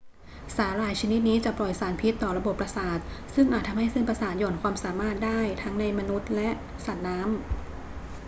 [0.57, 2.99] สาหร่ายชนิดนี้จะปล่อยสารพิษต่อระบบประสาท
[3.35, 6.49] ซึ่งอาจทำให้เส้นประสาทหย่อนความสามารถได้ทั้งในมนุษย์และ
[6.85, 7.27] สัตว์น้ำ